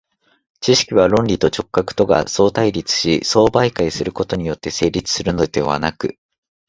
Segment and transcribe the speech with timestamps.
[0.61, 6.17] 知識は論理と直覚とが相対立し相媒介することによって成立するのではなく、